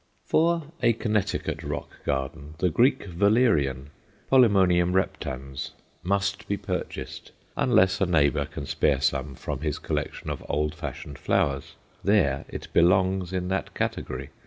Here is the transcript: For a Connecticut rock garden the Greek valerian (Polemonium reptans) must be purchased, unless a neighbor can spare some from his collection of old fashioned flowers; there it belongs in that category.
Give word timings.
For 0.25 0.63
a 0.81 0.93
Connecticut 0.93 1.61
rock 1.61 2.03
garden 2.05 2.55
the 2.57 2.71
Greek 2.71 3.05
valerian 3.05 3.91
(Polemonium 4.31 4.93
reptans) 4.93 5.73
must 6.01 6.47
be 6.47 6.57
purchased, 6.57 7.31
unless 7.55 8.01
a 8.01 8.07
neighbor 8.07 8.45
can 8.45 8.65
spare 8.65 8.99
some 8.99 9.35
from 9.35 9.59
his 9.61 9.77
collection 9.77 10.31
of 10.31 10.43
old 10.49 10.73
fashioned 10.73 11.19
flowers; 11.19 11.75
there 12.03 12.45
it 12.49 12.67
belongs 12.73 13.31
in 13.31 13.49
that 13.49 13.75
category. 13.75 14.29